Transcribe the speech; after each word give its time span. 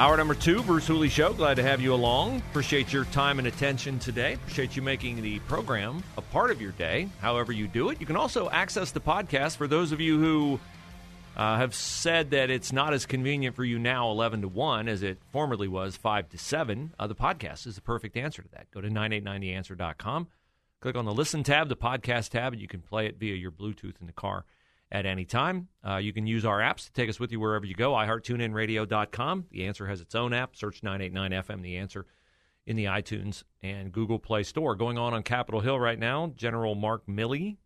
Hour 0.00 0.16
number 0.16 0.34
two, 0.34 0.62
Bruce 0.62 0.86
Hooley 0.86 1.10
Show. 1.10 1.34
Glad 1.34 1.56
to 1.56 1.62
have 1.62 1.82
you 1.82 1.92
along. 1.92 2.38
Appreciate 2.48 2.90
your 2.90 3.04
time 3.04 3.38
and 3.38 3.46
attention 3.46 3.98
today. 3.98 4.32
Appreciate 4.32 4.74
you 4.74 4.80
making 4.80 5.20
the 5.20 5.40
program 5.40 6.02
a 6.16 6.22
part 6.22 6.50
of 6.50 6.58
your 6.58 6.72
day, 6.72 7.06
however 7.20 7.52
you 7.52 7.68
do 7.68 7.90
it. 7.90 8.00
You 8.00 8.06
can 8.06 8.16
also 8.16 8.48
access 8.48 8.92
the 8.92 9.00
podcast 9.02 9.58
for 9.58 9.66
those 9.66 9.92
of 9.92 10.00
you 10.00 10.18
who 10.18 10.58
uh, 11.36 11.58
have 11.58 11.74
said 11.74 12.30
that 12.30 12.48
it's 12.48 12.72
not 12.72 12.94
as 12.94 13.04
convenient 13.04 13.54
for 13.54 13.62
you 13.62 13.78
now, 13.78 14.10
11 14.10 14.40
to 14.40 14.48
1, 14.48 14.88
as 14.88 15.02
it 15.02 15.18
formerly 15.32 15.68
was 15.68 15.98
5 15.98 16.30
to 16.30 16.38
7. 16.38 16.94
Uh, 16.98 17.06
the 17.06 17.14
podcast 17.14 17.66
is 17.66 17.74
the 17.74 17.82
perfect 17.82 18.16
answer 18.16 18.40
to 18.40 18.48
that. 18.52 18.70
Go 18.70 18.80
to 18.80 18.88
989theanswer.com, 18.88 20.28
click 20.80 20.96
on 20.96 21.04
the 21.04 21.12
Listen 21.12 21.42
tab, 21.42 21.68
the 21.68 21.76
podcast 21.76 22.30
tab, 22.30 22.54
and 22.54 22.62
you 22.62 22.68
can 22.68 22.80
play 22.80 23.04
it 23.04 23.18
via 23.18 23.34
your 23.34 23.50
Bluetooth 23.50 24.00
in 24.00 24.06
the 24.06 24.14
car 24.14 24.46
at 24.92 25.06
any 25.06 25.24
time. 25.24 25.68
Uh, 25.86 25.96
you 25.96 26.12
can 26.12 26.26
use 26.26 26.44
our 26.44 26.58
apps 26.58 26.86
to 26.86 26.92
take 26.92 27.08
us 27.08 27.20
with 27.20 27.30
you 27.32 27.40
wherever 27.40 27.64
you 27.64 27.74
go. 27.74 27.92
iHeartTuneInRadio.com. 27.92 29.46
The 29.50 29.66
Answer 29.66 29.86
has 29.86 30.00
its 30.00 30.14
own 30.14 30.32
app. 30.32 30.56
Search 30.56 30.82
989 30.82 31.42
FM, 31.42 31.62
The 31.62 31.76
Answer, 31.76 32.06
in 32.66 32.76
the 32.76 32.86
iTunes 32.86 33.42
and 33.62 33.92
Google 33.92 34.18
Play 34.18 34.42
Store. 34.42 34.74
Going 34.74 34.98
on 34.98 35.14
on 35.14 35.22
Capitol 35.22 35.60
Hill 35.60 35.78
right 35.78 35.98
now, 35.98 36.32
General 36.36 36.74
Mark 36.74 37.06
Milley, 37.06 37.56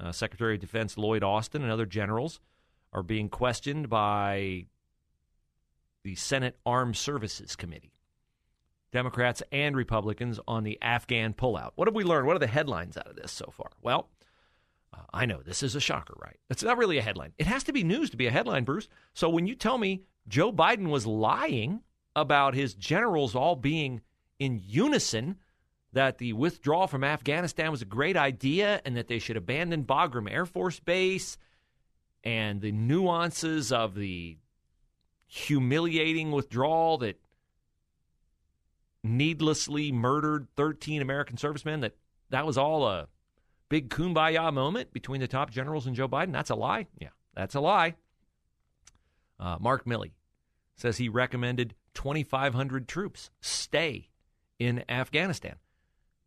uh, 0.00 0.12
Secretary 0.12 0.54
of 0.54 0.60
Defense 0.60 0.98
Lloyd 0.98 1.22
Austin, 1.22 1.62
and 1.62 1.70
other 1.70 1.86
generals 1.86 2.40
are 2.92 3.02
being 3.02 3.28
questioned 3.28 3.88
by 3.88 4.66
the 6.02 6.14
Senate 6.14 6.56
Armed 6.66 6.96
Services 6.96 7.56
Committee. 7.56 7.92
Democrats 8.92 9.42
and 9.50 9.74
Republicans 9.74 10.38
on 10.46 10.62
the 10.62 10.78
Afghan 10.80 11.34
pullout. 11.34 11.72
What 11.74 11.88
have 11.88 11.96
we 11.96 12.04
learned? 12.04 12.28
What 12.28 12.36
are 12.36 12.40
the 12.40 12.46
headlines 12.46 12.96
out 12.96 13.08
of 13.08 13.16
this 13.16 13.32
so 13.32 13.52
far? 13.52 13.70
Well, 13.82 14.08
uh, 14.94 15.02
I 15.12 15.26
know 15.26 15.40
this 15.42 15.62
is 15.62 15.74
a 15.74 15.80
shocker, 15.80 16.14
right? 16.18 16.38
It's 16.50 16.62
not 16.62 16.78
really 16.78 16.98
a 16.98 17.02
headline. 17.02 17.32
It 17.38 17.46
has 17.46 17.64
to 17.64 17.72
be 17.72 17.82
news 17.84 18.10
to 18.10 18.16
be 18.16 18.26
a 18.26 18.30
headline, 18.30 18.64
Bruce. 18.64 18.88
So 19.14 19.28
when 19.28 19.46
you 19.46 19.54
tell 19.54 19.78
me 19.78 20.02
Joe 20.28 20.52
Biden 20.52 20.88
was 20.88 21.06
lying 21.06 21.80
about 22.16 22.54
his 22.54 22.74
generals 22.74 23.34
all 23.34 23.56
being 23.56 24.00
in 24.38 24.60
unison 24.64 25.36
that 25.92 26.18
the 26.18 26.32
withdrawal 26.32 26.86
from 26.86 27.04
Afghanistan 27.04 27.70
was 27.70 27.82
a 27.82 27.86
great 27.86 28.16
idea 28.16 28.80
and 28.84 28.96
that 28.96 29.08
they 29.08 29.18
should 29.18 29.36
abandon 29.36 29.84
Bagram 29.84 30.30
Air 30.30 30.46
Force 30.46 30.80
Base 30.80 31.38
and 32.24 32.60
the 32.60 32.72
nuances 32.72 33.70
of 33.70 33.94
the 33.94 34.38
humiliating 35.26 36.32
withdrawal 36.32 36.98
that 36.98 37.20
needlessly 39.02 39.92
murdered 39.92 40.48
13 40.56 41.02
American 41.02 41.36
servicemen 41.36 41.80
that 41.80 41.94
that 42.30 42.46
was 42.46 42.56
all 42.56 42.88
a 42.88 43.06
big 43.68 43.90
kumbaya 43.90 44.52
moment 44.52 44.92
between 44.92 45.20
the 45.20 45.28
top 45.28 45.50
generals 45.50 45.86
and 45.86 45.96
Joe 45.96 46.08
Biden? 46.08 46.32
That's 46.32 46.50
a 46.50 46.54
lie. 46.54 46.86
Yeah, 46.98 47.08
that's 47.34 47.54
a 47.54 47.60
lie. 47.60 47.94
Uh, 49.38 49.56
Mark 49.60 49.84
Milley 49.84 50.12
says 50.76 50.96
he 50.96 51.08
recommended 51.08 51.74
2,500 51.94 52.88
troops 52.88 53.30
stay 53.40 54.10
in 54.58 54.84
Afghanistan. 54.88 55.56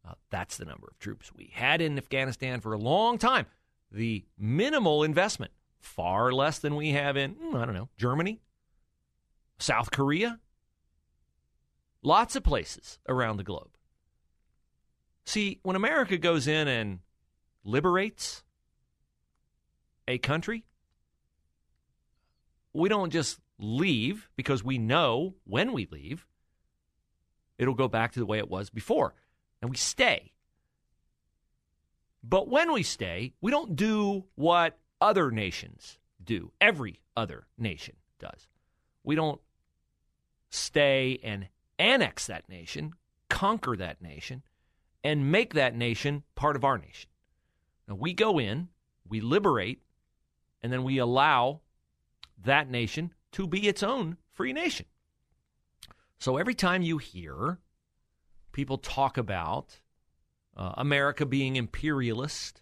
Uh, 0.08 0.14
that's 0.30 0.58
the 0.58 0.66
number 0.66 0.88
of 0.90 0.98
troops 1.00 1.34
we 1.36 1.52
had 1.54 1.82
in 1.82 1.98
Afghanistan 1.98 2.62
for 2.62 2.74
a 2.74 2.78
long 2.78 3.18
time. 3.18 3.46
The 3.92 4.26
minimal 4.38 5.04
investment, 5.04 5.52
far 5.80 6.32
less 6.32 6.60
than 6.60 6.76
we 6.76 6.92
have 6.92 7.18
in, 7.18 7.32
hmm, 7.32 7.56
I 7.56 7.66
don't 7.66 7.74
know, 7.74 7.90
Germany, 7.98 8.40
South 9.60 9.92
Korea, 9.92 10.40
lots 12.02 12.36
of 12.36 12.44
places 12.44 13.00
around 13.08 13.38
the 13.38 13.44
globe. 13.44 13.70
See, 15.26 15.60
when 15.64 15.76
America 15.76 16.18
goes 16.18 16.48
in 16.48 16.68
and 16.70 17.00
liberates 17.68 18.44
a 20.08 20.18
country, 20.18 20.64
we 22.74 22.90
don't 22.90 23.12
just 23.12 23.40
leave 23.60 24.30
because 24.36 24.64
we 24.64 24.78
know 24.78 25.36
when 25.44 25.74
we 25.74 25.88
leave, 25.92 26.26
it'll 27.58 27.74
go 27.74 27.88
back 27.88 28.14
to 28.14 28.20
the 28.20 28.26
way 28.26 28.38
it 28.38 28.50
was 28.50 28.70
before. 28.70 29.14
And 29.62 29.70
we 29.70 29.78
stay. 29.78 30.32
But 32.24 32.48
when 32.48 32.72
we 32.72 32.84
stay, 32.84 33.34
we 33.42 33.52
don't 33.52 33.76
do 33.76 34.26
what 34.36 34.78
other 35.02 35.32
nations 35.32 35.98
do, 36.24 36.52
every 36.60 37.00
other 37.16 37.48
nation 37.58 37.96
does. 38.20 38.48
We 39.04 39.16
don't 39.16 39.42
stay 40.50 41.20
and 41.24 41.48
annex 41.80 42.28
that 42.28 42.50
nation, 42.50 42.94
conquer 43.30 43.76
that 43.78 44.02
nation, 44.02 44.44
and 45.04 45.32
make 45.32 45.54
that 45.54 45.76
nation 45.76 46.24
part 46.36 46.56
of 46.56 46.64
our 46.64 46.78
nation. 46.78 47.10
Now, 47.88 47.96
we 47.96 48.14
go 48.14 48.40
in, 48.40 48.70
we 49.08 49.22
liberate, 49.22 49.82
and 50.62 50.72
then 50.72 50.84
we 50.84 50.98
allow 50.98 51.62
that 52.44 52.70
nation 52.70 53.14
to 53.34 53.48
be 53.48 53.68
its 53.68 53.84
own 53.84 54.18
free 54.34 54.54
nation. 54.54 54.86
So 56.20 56.38
every 56.38 56.56
time 56.56 56.82
you 56.82 56.98
hear 56.98 57.60
people 58.52 58.78
talk 58.78 59.18
about 59.18 59.80
uh, 60.56 60.74
America 60.78 61.26
being 61.26 61.56
imperialist 61.56 62.62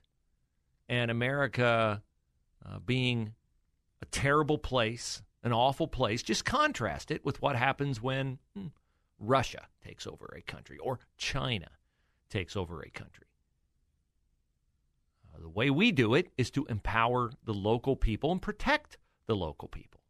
and 0.89 1.09
America 1.09 2.03
uh, 2.65 2.79
being 2.79 3.33
a 4.01 4.05
terrible 4.05 4.57
place, 4.57 5.21
an 5.43 5.53
awful 5.53 5.87
place, 5.87 6.21
just 6.21 6.43
contrast 6.43 7.11
it 7.11 7.23
with 7.23 7.41
what 7.41 7.55
happens 7.55 8.01
when 8.01 8.39
hmm, 8.55 8.67
Russia 9.19 9.67
takes 9.83 10.05
over 10.05 10.33
a 10.35 10.41
country 10.41 10.77
or 10.79 10.99
China 11.17 11.69
takes 12.29 12.55
over 12.55 12.81
a 12.81 12.89
country. 12.89 13.27
The 15.39 15.49
way 15.49 15.69
we 15.69 15.91
do 15.91 16.15
it 16.15 16.29
is 16.37 16.49
to 16.51 16.65
empower 16.65 17.31
the 17.43 17.53
local 17.53 17.95
people 17.95 18.31
and 18.31 18.41
protect 18.41 18.97
the 19.27 19.35
local 19.35 19.67
people. 19.67 20.01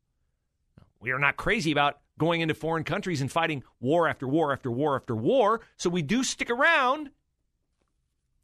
We 0.99 1.11
are 1.11 1.19
not 1.19 1.37
crazy 1.37 1.71
about 1.71 1.99
going 2.17 2.41
into 2.41 2.53
foreign 2.53 2.83
countries 2.83 3.21
and 3.21 3.31
fighting 3.31 3.63
war 3.79 4.07
after 4.07 4.27
war 4.27 4.53
after 4.53 4.71
war 4.71 4.95
after 4.95 5.15
war, 5.15 5.61
so 5.77 5.89
we 5.89 6.01
do 6.01 6.23
stick 6.23 6.49
around 6.49 7.11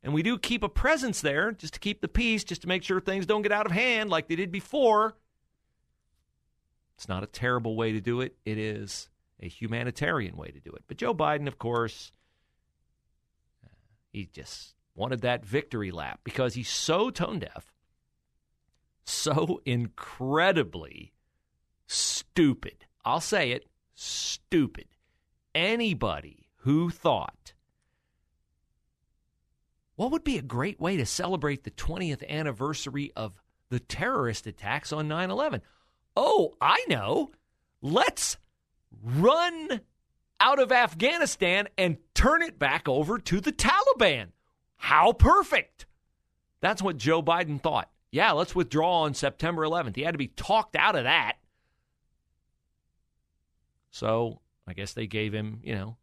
and 0.03 0.14
we 0.14 0.24
do 0.24 0.38
keep 0.38 0.64
a 0.64 0.69
presence 0.69 1.22
there 1.22 1.52
just 1.52 1.75
to 1.75 1.80
keep 1.80 2.02
the 2.02 2.08
peace, 2.08 2.44
just 2.44 2.62
to 2.64 2.68
make 2.68 2.84
sure 2.84 3.00
things 3.00 3.25
don't 3.25 3.44
get 3.44 3.52
out 3.52 3.66
of 3.66 3.72
hand 3.72 4.09
like 4.09 4.28
they 4.28 4.36
did 4.36 4.52
before. 4.52 5.16
It's 6.98 7.08
not 7.08 7.24
a 7.24 7.28
terrible 7.28 7.75
way 7.75 7.92
to 7.94 8.02
do 8.02 8.22
it. 8.22 8.36
It 8.46 8.58
is 8.58 9.09
a 9.40 9.48
humanitarian 9.48 10.38
way 10.38 10.50
to 10.50 10.59
do 10.59 10.72
it. 10.72 10.84
But 10.88 10.98
Joe 10.98 11.13
Biden, 11.13 11.48
of 11.48 11.58
course, 11.58 12.12
uh, 13.63 13.69
he 14.12 14.30
just 14.31 14.75
wanted 14.96 15.21
that 15.21 15.45
victory 15.45 15.92
lap 15.92 16.19
because 16.24 16.54
he's 16.54 16.69
so 16.69 17.10
tone 17.10 17.39
deaf, 17.39 17.74
so 19.04 19.62
incredibly 19.65 21.13
stupid. 21.88 22.86
I'll 23.04 23.21
say 23.21 23.51
it 23.51 23.65
stupid. 23.94 24.86
Anybody 25.54 26.48
who 26.57 26.89
thought, 26.89 27.54
what 29.95 30.12
would 30.12 30.24
be 30.24 30.38
a 30.38 30.44
great 30.44 30.80
way 30.80 30.98
to 30.98 31.06
celebrate 31.06 31.63
the 31.63 31.71
20th 31.71 32.27
anniversary 32.27 33.12
of 33.15 33.33
the 33.69 33.80
terrorist 33.80 34.48
attacks 34.48 34.92
on 34.92 35.07
9 35.07 35.30
11? 35.30 35.62
Oh, 36.15 36.56
I 36.60 36.83
know. 36.89 37.31
Let's 37.81 38.38
run 39.04 39.81
out 40.39 40.60
of 40.60 40.71
Afghanistan 40.71 41.68
and 41.77 41.98
turn 42.13 42.42
it 42.42 42.57
back 42.57 42.89
over 42.89 43.19
to 43.19 43.39
the 43.39 43.51
Taliban. 43.51 44.30
How 44.81 45.13
perfect! 45.13 45.86
That's 46.60 46.81
what 46.81 46.98
Joe 46.98 47.22
Biden 47.22 47.62
thought. 47.62 47.92
Yeah, 48.12 48.31
let's 48.31 48.56
withdraw 48.56 49.04
on 49.04 49.13
September 49.13 49.62
11th. 49.62 49.95
He 49.95 50.01
had 50.01 50.16
to 50.16 50.18
be 50.18 50.30
talked 50.30 50.75
out 50.75 50.95
of 50.95 51.04
that. 51.04 51.38
So 53.92 54.42
I 54.68 54.74
guess 54.74 54.94
they 54.94 55.06
gave 55.06 55.33
him, 55.33 55.60
you 55.63 55.75
know, 55.75 55.98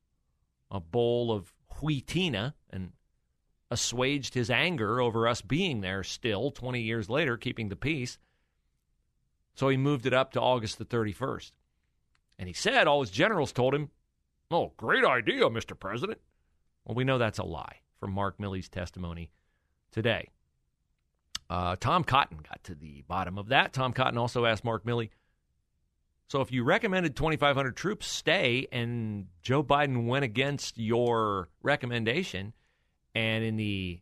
a 0.71 0.79
bowl 0.79 1.33
of 1.33 1.53
Wheatena 1.83 2.55
and 2.71 2.93
assuaged 3.69 4.35
his 4.35 4.49
anger 4.49 5.01
over 5.01 5.27
us 5.27 5.43
being 5.43 5.81
there 5.81 6.05
still 6.05 6.53
20 6.53 6.81
years 6.81 7.11
later, 7.11 7.37
keeping 7.37 7.71
the 7.71 7.77
peace. 7.77 8.17
So 9.57 9.69
he 9.69 9.77
moved 9.77 10.07
it 10.07 10.15
up 10.15 10.33
to 10.33 10.41
August 10.41 10.79
the 10.79 10.85
31st. 10.85 11.51
And 12.39 12.47
he 12.47 12.55
said 12.55 12.87
all 12.87 13.01
his 13.01 13.11
generals 13.11 13.51
told 13.51 13.75
him, 13.75 13.91
Oh, 14.53 14.73
great 14.77 15.05
idea, 15.05 15.43
Mr. 15.47 15.79
President. 15.79 16.21
Well, 16.85 16.95
we 16.95 17.03
know 17.03 17.19
that's 17.19 17.41
a 17.41 17.45
lie 17.45 17.81
from 17.99 18.13
Mark 18.13 18.39
Milley's 18.39 18.69
testimony 18.69 19.31
today. 19.91 20.29
Uh, 21.51 21.77
Tom 21.81 22.05
Cotton 22.05 22.39
got 22.49 22.63
to 22.65 22.75
the 22.75 23.03
bottom 23.09 23.39
of 23.39 23.49
that. 23.49 23.73
Tom 23.73 23.93
Cotton 23.93 24.19
also 24.19 24.45
asked 24.45 24.65
Mark 24.65 24.85
Milley, 24.85 25.11
so 26.29 26.43
if 26.43 26.53
you 26.53 26.63
recommended 26.63 27.17
2,500 27.17 27.75
troops 27.75 28.07
stay 28.07 28.69
and 28.71 29.29
Joe 29.43 29.63
Biden 29.63 30.07
went 30.07 30.25
against 30.25 30.77
your 30.77 31.49
recommendation, 31.63 32.53
and 33.15 33.43
in 33.43 33.57
the 33.57 34.01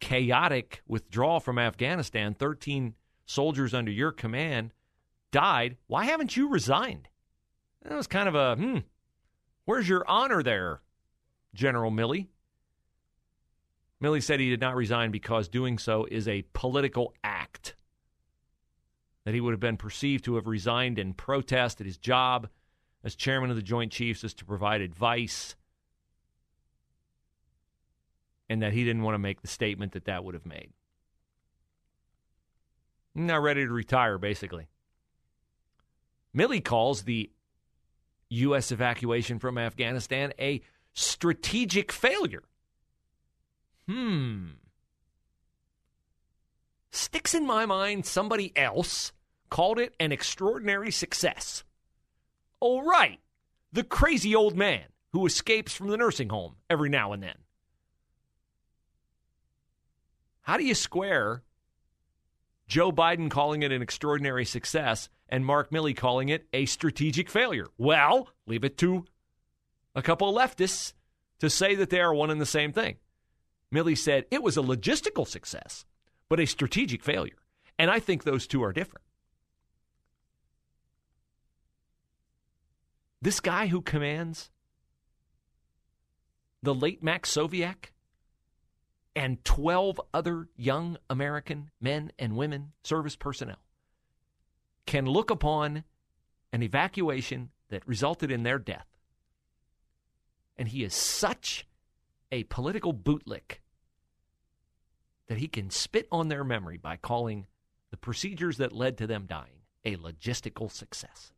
chaotic 0.00 0.82
withdrawal 0.86 1.40
from 1.40 1.58
Afghanistan, 1.58 2.34
13 2.34 2.94
soldiers 3.24 3.72
under 3.72 3.90
your 3.90 4.12
command 4.12 4.72
died, 5.32 5.78
why 5.86 6.04
haven't 6.04 6.36
you 6.36 6.48
resigned? 6.48 7.08
That 7.82 7.96
was 7.96 8.06
kind 8.06 8.28
of 8.28 8.34
a, 8.34 8.56
hmm, 8.56 8.78
where's 9.64 9.88
your 9.88 10.06
honor 10.06 10.42
there, 10.42 10.82
General 11.54 11.90
Milley? 11.90 12.26
Milley 14.02 14.22
said 14.22 14.40
he 14.40 14.50
did 14.50 14.60
not 14.60 14.76
resign 14.76 15.10
because 15.10 15.48
doing 15.48 15.78
so 15.78 16.06
is 16.10 16.28
a 16.28 16.44
political 16.52 17.14
act 17.24 17.74
that 19.24 19.34
he 19.34 19.40
would 19.40 19.52
have 19.52 19.60
been 19.60 19.76
perceived 19.76 20.24
to 20.24 20.36
have 20.36 20.46
resigned 20.46 20.98
in 20.98 21.12
protest 21.12 21.80
at 21.80 21.86
his 21.86 21.98
job 21.98 22.48
as 23.04 23.14
chairman 23.14 23.50
of 23.50 23.56
the 23.56 23.62
Joint 23.62 23.92
Chiefs 23.92 24.24
is 24.24 24.34
to 24.34 24.44
provide 24.44 24.80
advice, 24.80 25.54
and 28.48 28.62
that 28.62 28.72
he 28.72 28.84
didn't 28.84 29.02
want 29.02 29.14
to 29.14 29.18
make 29.18 29.42
the 29.42 29.48
statement 29.48 29.92
that 29.92 30.06
that 30.06 30.24
would 30.24 30.34
have 30.34 30.46
made. 30.46 30.70
Not 33.14 33.42
ready 33.42 33.64
to 33.64 33.70
retire, 33.70 34.18
basically. 34.18 34.68
Milley 36.36 36.64
calls 36.64 37.02
the 37.02 37.30
U.S. 38.30 38.70
evacuation 38.72 39.38
from 39.38 39.58
Afghanistan 39.58 40.32
a 40.38 40.60
strategic 40.92 41.90
failure. 41.92 42.44
Hmm. 43.88 44.48
Sticks 46.90 47.34
in 47.34 47.46
my 47.46 47.64
mind 47.64 48.04
somebody 48.04 48.52
else 48.54 49.12
called 49.50 49.78
it 49.78 49.94
an 49.98 50.12
extraordinary 50.12 50.90
success. 50.90 51.64
Oh, 52.60 52.82
right, 52.82 53.18
the 53.72 53.84
crazy 53.84 54.34
old 54.34 54.56
man 54.56 54.84
who 55.12 55.24
escapes 55.24 55.72
from 55.72 55.88
the 55.88 55.96
nursing 55.96 56.28
home 56.28 56.56
every 56.68 56.90
now 56.90 57.12
and 57.12 57.22
then. 57.22 57.36
How 60.42 60.58
do 60.58 60.64
you 60.64 60.74
square 60.74 61.42
Joe 62.66 62.92
Biden 62.92 63.30
calling 63.30 63.62
it 63.62 63.72
an 63.72 63.80
extraordinary 63.80 64.44
success 64.44 65.08
and 65.28 65.46
Mark 65.46 65.70
Milley 65.70 65.96
calling 65.96 66.28
it 66.28 66.46
a 66.52 66.66
strategic 66.66 67.30
failure? 67.30 67.68
Well, 67.78 68.28
leave 68.46 68.64
it 68.64 68.76
to 68.78 69.06
a 69.94 70.02
couple 70.02 70.28
of 70.28 70.34
leftists 70.34 70.92
to 71.40 71.48
say 71.48 71.74
that 71.74 71.90
they 71.90 72.00
are 72.00 72.12
one 72.12 72.30
and 72.30 72.40
the 72.40 72.46
same 72.46 72.72
thing. 72.72 72.96
Milley 73.72 73.96
said 73.96 74.24
it 74.30 74.42
was 74.42 74.56
a 74.56 74.62
logistical 74.62 75.26
success, 75.26 75.84
but 76.28 76.40
a 76.40 76.46
strategic 76.46 77.02
failure. 77.02 77.38
And 77.78 77.90
I 77.90 78.00
think 78.00 78.24
those 78.24 78.46
two 78.46 78.62
are 78.62 78.72
different. 78.72 79.04
This 83.20 83.40
guy 83.40 83.66
who 83.66 83.80
commands 83.80 84.50
the 86.62 86.74
late 86.74 87.02
Max 87.02 87.34
Soviak 87.34 87.92
and 89.14 89.44
12 89.44 90.00
other 90.14 90.48
young 90.56 90.96
American 91.10 91.70
men 91.80 92.12
and 92.18 92.36
women 92.36 92.72
service 92.84 93.16
personnel 93.16 93.58
can 94.86 95.06
look 95.06 95.30
upon 95.30 95.84
an 96.52 96.62
evacuation 96.62 97.50
that 97.68 97.86
resulted 97.86 98.30
in 98.30 98.42
their 98.42 98.58
death. 98.58 98.86
And 100.56 100.68
he 100.68 100.82
is 100.82 100.94
such 100.94 101.66
a 102.30 102.44
political 102.44 102.92
bootlick 102.92 103.60
that 105.28 105.38
he 105.38 105.48
can 105.48 105.70
spit 105.70 106.06
on 106.10 106.28
their 106.28 106.44
memory 106.44 106.76
by 106.76 106.96
calling 106.96 107.46
the 107.90 107.96
procedures 107.96 108.56
that 108.58 108.72
led 108.72 108.98
to 108.98 109.06
them 109.06 109.26
dying 109.26 109.62
a 109.84 109.96
logistical 109.96 110.70
success. 110.70 111.32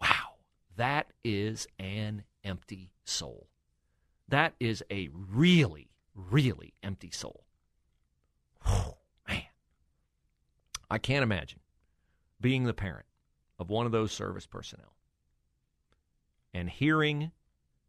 Wow, 0.00 0.36
that 0.76 1.12
is 1.24 1.66
an 1.78 2.24
empty 2.44 2.90
soul. 3.04 3.48
That 4.28 4.54
is 4.58 4.82
a 4.90 5.08
really, 5.12 5.90
really 6.14 6.74
empty 6.82 7.10
soul. 7.10 7.44
Man. 8.64 9.42
I 10.90 10.98
can't 10.98 11.22
imagine 11.22 11.60
being 12.40 12.64
the 12.64 12.74
parent 12.74 13.06
of 13.58 13.70
one 13.70 13.86
of 13.86 13.92
those 13.92 14.12
service 14.12 14.46
personnel 14.46 14.94
and 16.54 16.70
hearing 16.70 17.32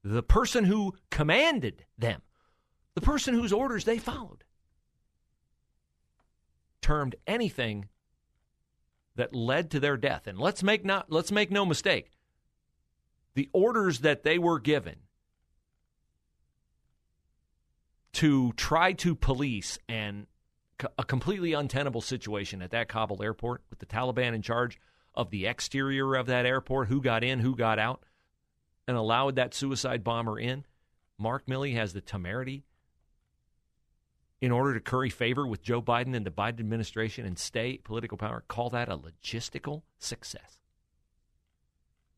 the 0.04 0.24
person 0.24 0.64
who 0.64 0.94
commanded 1.10 1.86
them, 1.98 2.22
the 2.96 3.02
person 3.02 3.34
whose 3.34 3.54
orders 3.54 3.86
they 3.86 3.98
followed, 3.98 4.44
termed 6.82 7.16
anything 7.26 7.90
that 9.16 9.36
led 9.36 9.72
to 9.72 9.80
their 9.80 9.98
death. 9.98 10.28
And 10.28 10.38
let's 10.40 10.64
make 10.64 10.86
not 10.86 11.12
let's 11.12 11.32
make 11.32 11.52
no 11.52 11.66
mistake 11.66 12.12
the 13.34 13.50
orders 13.54 14.00
that 14.00 14.24
they 14.24 14.40
were 14.40 14.60
given 14.60 14.96
to 18.14 18.52
try 18.54 18.94
to 18.94 19.14
police 19.14 19.78
and 19.88 20.26
a 20.98 21.04
completely 21.04 21.54
untenable 21.54 22.02
situation 22.02 22.64
at 22.64 22.72
that 22.72 22.88
Kabul 22.88 23.22
airport 23.22 23.62
with 23.70 23.78
the 23.78 23.86
Taliban 23.86 24.34
in 24.34 24.42
charge 24.42 24.80
of 25.14 25.30
the 25.30 25.46
exterior 25.46 26.16
of 26.16 26.26
that 26.28 26.46
airport, 26.46 26.88
who 26.88 27.02
got 27.02 27.24
in, 27.24 27.40
who 27.40 27.56
got 27.56 27.78
out, 27.78 28.04
and 28.88 28.98
allowed 28.98 29.36
that 29.36 29.54
suicide 29.54 30.04
bomber 30.04 30.40
in. 30.40 30.66
Mark 31.20 31.46
Milley 31.48 31.74
has 31.74 31.94
the 31.94 32.02
temerity 32.02 32.64
in 34.40 34.52
order 34.52 34.74
to 34.74 34.80
curry 34.80 35.10
favor 35.10 35.48
with 35.48 35.64
Joe 35.64 35.82
Biden 35.82 36.16
and 36.16 36.26
the 36.26 36.32
Biden 36.32 36.60
administration 36.60 37.26
and 37.26 37.38
stay 37.38 37.78
political 37.84 38.18
power, 38.18 38.44
call 38.48 38.70
that 38.70 38.90
a 38.90 38.98
logistical 38.98 39.82
success. 39.98 40.60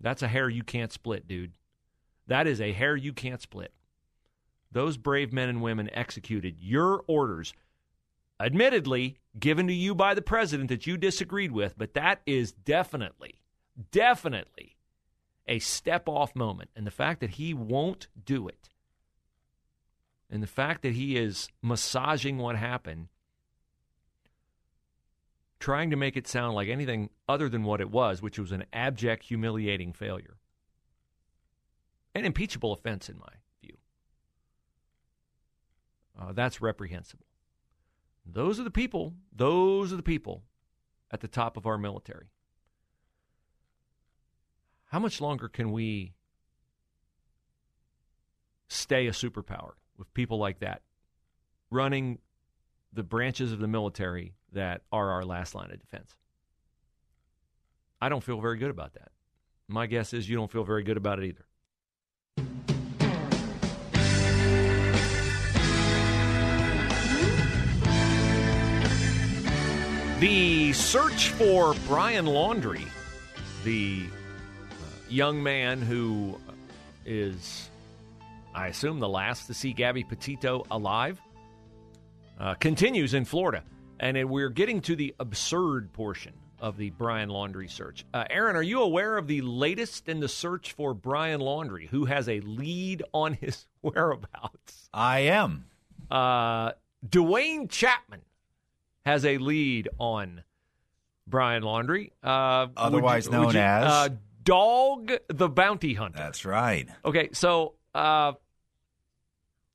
That's 0.01 0.21
a 0.21 0.27
hair 0.27 0.49
you 0.49 0.63
can't 0.63 0.91
split, 0.91 1.27
dude. 1.27 1.53
That 2.27 2.47
is 2.47 2.61
a 2.61 2.73
hair 2.73 2.95
you 2.95 3.13
can't 3.13 3.41
split. 3.41 3.73
Those 4.71 4.97
brave 4.97 5.33
men 5.33 5.49
and 5.49 5.61
women 5.61 5.89
executed 5.93 6.57
your 6.59 7.03
orders, 7.07 7.53
admittedly 8.39 9.17
given 9.39 9.67
to 9.67 9.73
you 9.73 9.95
by 9.95 10.13
the 10.13 10.21
president 10.21 10.69
that 10.69 10.85
you 10.85 10.97
disagreed 10.97 11.51
with, 11.51 11.77
but 11.77 11.93
that 11.95 12.21
is 12.25 12.51
definitely, 12.51 13.41
definitely 13.91 14.75
a 15.49 15.59
step 15.59 16.07
off 16.07 16.35
moment. 16.35 16.69
And 16.75 16.87
the 16.87 16.91
fact 16.91 17.19
that 17.19 17.31
he 17.31 17.53
won't 17.53 18.07
do 18.23 18.47
it, 18.47 18.69
and 20.29 20.41
the 20.41 20.47
fact 20.47 20.83
that 20.83 20.93
he 20.93 21.17
is 21.17 21.49
massaging 21.61 22.37
what 22.37 22.55
happened 22.55 23.09
trying 25.59 25.89
to 25.89 25.95
make 25.97 26.15
it 26.15 26.27
sound 26.27 26.55
like 26.55 26.69
anything 26.69 27.09
other 27.27 27.49
than 27.49 27.63
what 27.63 27.81
it 27.81 27.91
was, 27.91 28.21
which 28.21 28.39
was 28.39 28.51
an 28.51 28.63
abject, 28.71 29.25
humiliating 29.25 29.91
failure. 29.91 30.37
An 32.15 32.25
impeachable 32.25 32.71
offense, 32.71 33.09
in 33.09 33.17
my 33.17 33.33
view. 33.61 33.77
Uh, 36.17 36.31
that's 36.31 36.61
reprehensible. 36.61 37.25
Those 38.25 38.59
are 38.59 38.63
the 38.63 38.71
people, 38.71 39.15
those 39.35 39.91
are 39.91 39.97
the 39.97 40.03
people 40.03 40.43
at 41.11 41.19
the 41.21 41.27
top 41.27 41.57
of 41.57 41.65
our 41.65 41.77
military. 41.77 42.29
How 44.89 44.99
much 44.99 45.21
longer 45.21 45.47
can 45.47 45.71
we 45.71 46.13
stay 48.67 49.07
a 49.07 49.11
superpower 49.11 49.71
with 49.97 50.13
people 50.13 50.37
like 50.37 50.59
that 50.59 50.81
running 51.71 52.19
the 52.93 53.03
branches 53.03 53.51
of 53.51 53.59
the 53.59 53.67
military 53.67 54.33
that 54.51 54.81
are 54.91 55.11
our 55.11 55.23
last 55.23 55.53
line 55.53 55.71
of 55.71 55.79
defense. 55.79 56.15
I 58.01 58.09
don't 58.09 58.23
feel 58.23 58.39
very 58.41 58.57
good 58.57 58.71
about 58.71 58.93
that. 58.93 59.11
My 59.67 59.85
guess 59.85 60.13
is 60.13 60.27
you 60.27 60.35
don't 60.35 60.51
feel 60.51 60.63
very 60.63 60.83
good 60.83 60.97
about 60.97 61.19
it 61.19 61.25
either. 61.25 61.45
The 70.19 70.73
search 70.73 71.29
for 71.29 71.75
Brian 71.87 72.25
Laundrie, 72.25 72.87
the 73.63 74.07
young 75.09 75.41
man 75.41 75.81
who 75.81 76.39
is, 77.05 77.69
I 78.53 78.67
assume, 78.67 78.99
the 78.99 79.09
last 79.09 79.47
to 79.47 79.53
see 79.53 79.73
Gabby 79.73 80.03
Petito 80.03 80.65
alive, 80.71 81.19
uh, 82.39 82.53
continues 82.55 83.13
in 83.13 83.25
Florida. 83.25 83.63
And 83.99 84.29
we're 84.29 84.49
getting 84.49 84.81
to 84.81 84.95
the 84.95 85.13
absurd 85.19 85.91
portion 85.91 86.33
of 86.61 86.77
the 86.77 86.89
Brian 86.91 87.29
Laundrie 87.29 87.69
search. 87.69 88.05
Uh, 88.13 88.25
Aaron, 88.29 88.55
are 88.55 88.63
you 88.63 88.81
aware 88.81 89.17
of 89.17 89.27
the 89.27 89.41
latest 89.41 90.07
in 90.07 90.19
the 90.19 90.27
search 90.27 90.73
for 90.73 90.93
Brian 90.93 91.41
Laundrie, 91.41 91.87
who 91.87 92.05
has 92.05 92.29
a 92.29 92.39
lead 92.41 93.03
on 93.13 93.33
his 93.33 93.65
whereabouts? 93.81 94.89
I 94.93 95.19
am. 95.19 95.65
Uh, 96.09 96.71
Duane 97.07 97.67
Chapman 97.67 98.21
has 99.05 99.25
a 99.25 99.37
lead 99.37 99.89
on 99.97 100.43
Brian 101.27 101.63
Laundrie, 101.63 102.11
uh, 102.23 102.67
otherwise 102.75 103.25
you, 103.27 103.31
known 103.31 103.53
you, 103.53 103.59
as 103.59 103.85
uh, 103.85 104.09
Dog 104.49 105.11
the 105.27 105.47
Bounty 105.47 105.93
Hunter. 105.93 106.17
That's 106.17 106.43
right. 106.43 106.87
Okay, 107.05 107.29
so 107.33 107.75
uh, 107.93 108.33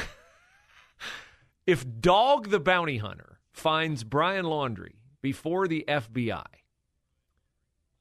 if 1.66 1.86
Dog 2.00 2.50
the 2.50 2.60
Bounty 2.60 2.98
Hunter 2.98 3.40
finds 3.54 4.04
Brian 4.04 4.44
Laundrie 4.44 4.96
before 5.22 5.66
the 5.66 5.82
FBI, 5.88 6.44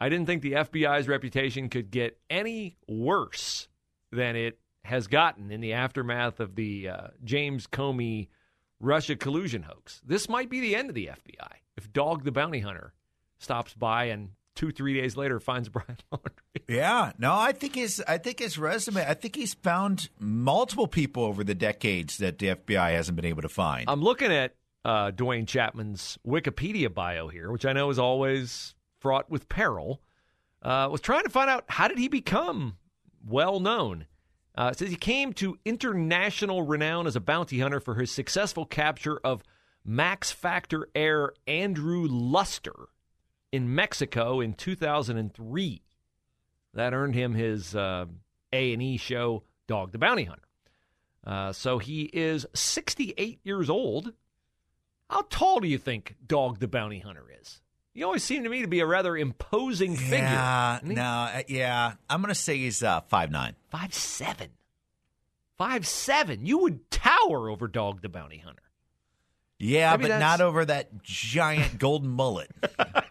I 0.01 0.09
didn't 0.09 0.25
think 0.25 0.41
the 0.41 0.51
FBI's 0.51 1.07
reputation 1.07 1.69
could 1.69 1.91
get 1.91 2.19
any 2.29 2.75
worse 2.89 3.69
than 4.11 4.35
it 4.35 4.59
has 4.83 5.07
gotten 5.07 5.51
in 5.51 5.61
the 5.61 5.71
aftermath 5.71 6.41
of 6.41 6.55
the 6.55 6.89
uh, 6.89 7.07
James 7.23 7.67
Comey 7.67 8.27
Russia 8.81 9.15
collusion 9.15 9.63
hoax. 9.63 10.01
This 10.05 10.27
might 10.27 10.49
be 10.49 10.59
the 10.59 10.75
end 10.75 10.89
of 10.89 10.95
the 10.95 11.07
FBI 11.07 11.51
if 11.77 11.93
Dog 11.93 12.25
the 12.25 12.33
Bounty 12.33 12.59
Hunter 12.59 12.93
stops 13.37 13.73
by 13.73 14.05
and 14.05 14.31
two 14.59 14.71
three 14.71 14.93
days 14.93 15.15
later 15.15 15.39
finds 15.39 15.69
Brian 15.69 15.97
Laundrie. 16.11 16.61
Yeah, 16.67 17.13
no, 17.17 17.33
I 17.33 17.53
think 17.53 17.75
his 17.75 18.03
I 18.07 18.17
think 18.17 18.39
his 18.39 18.57
resume. 18.59 19.05
I 19.07 19.13
think 19.13 19.35
he's 19.35 19.53
found 19.53 20.09
multiple 20.19 20.87
people 20.87 21.23
over 21.23 21.43
the 21.43 21.55
decades 21.55 22.17
that 22.17 22.37
the 22.37 22.47
FBI 22.47 22.91
hasn't 22.91 23.15
been 23.15 23.25
able 23.25 23.41
to 23.41 23.49
find. 23.49 23.85
I'm 23.89 24.01
looking 24.01 24.31
at 24.31 24.55
uh, 24.83 25.11
Duane 25.11 25.45
Chapman's 25.45 26.19
Wikipedia 26.27 26.93
bio 26.93 27.29
here, 27.29 27.51
which 27.51 27.65
I 27.65 27.73
know 27.73 27.89
is 27.89 27.97
always 27.97 28.75
fraught 28.99 29.29
with 29.29 29.47
peril. 29.47 30.01
Uh, 30.61 30.89
was 30.91 30.99
trying 30.99 31.23
to 31.23 31.29
find 31.29 31.49
out 31.49 31.63
how 31.69 31.87
did 31.87 31.97
he 31.97 32.09
become 32.09 32.77
well 33.25 33.61
known. 33.61 34.07
Uh, 34.55 34.73
says 34.73 34.89
he 34.89 34.97
came 34.97 35.31
to 35.31 35.57
international 35.63 36.63
renown 36.63 37.07
as 37.07 37.15
a 37.15 37.21
bounty 37.21 37.59
hunter 37.59 37.79
for 37.79 37.95
his 37.95 38.11
successful 38.11 38.65
capture 38.65 39.17
of 39.23 39.41
Max 39.85 40.31
Factor 40.31 40.89
heir 40.93 41.31
Andrew 41.47 42.05
Luster 42.09 42.89
in 43.51 43.73
Mexico 43.73 44.39
in 44.41 44.53
2003. 44.53 45.81
That 46.73 46.93
earned 46.93 47.15
him 47.15 47.33
his 47.33 47.75
uh, 47.75 48.05
A 48.53 48.73
and 48.73 48.81
E 48.81 48.97
show, 48.97 49.43
Dog 49.67 49.91
the 49.91 49.97
Bounty 49.97 50.25
Hunter. 50.25 50.43
Uh, 51.25 51.51
so 51.51 51.77
he 51.79 52.03
is 52.03 52.45
68 52.53 53.39
years 53.43 53.69
old. 53.69 54.13
How 55.09 55.23
tall 55.29 55.59
do 55.59 55.67
you 55.67 55.77
think 55.77 56.15
Dog 56.25 56.59
the 56.59 56.67
Bounty 56.67 56.99
Hunter 56.99 57.25
is? 57.41 57.61
He 57.93 58.03
always 58.03 58.23
seemed 58.23 58.43
to 58.45 58.49
me 58.49 58.61
to 58.61 58.67
be 58.67 58.79
a 58.79 58.85
rather 58.85 59.17
imposing 59.17 59.95
figure. 59.95 60.17
Yeah, 60.19 60.79
no, 60.83 61.01
uh, 61.01 61.41
yeah. 61.47 61.93
I'm 62.09 62.21
going 62.21 62.29
to 62.33 62.39
say 62.39 62.57
he's 62.57 62.83
uh, 62.83 63.01
five 63.01 63.31
nine. 63.31 63.55
Five 63.69 63.93
seven. 63.93 64.49
Five 65.57 65.85
seven. 65.87 66.45
You 66.45 66.59
would 66.59 66.89
tower 66.91 67.49
over 67.49 67.67
Dog 67.67 68.01
the 68.01 68.09
Bounty 68.09 68.37
Hunter. 68.37 68.61
Yeah, 69.57 69.91
Maybe 69.91 70.03
but 70.03 70.07
that's- 70.09 70.21
not 70.39 70.41
over 70.45 70.63
that 70.65 71.01
giant 71.03 71.79
golden 71.79 72.09
mullet. 72.11 72.51